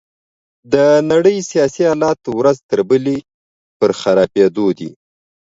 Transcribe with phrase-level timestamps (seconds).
[0.73, 0.75] د
[1.11, 3.17] نړۍ سياسي حالات ورځ تر بلې
[3.79, 4.89] په خرابيدو دي.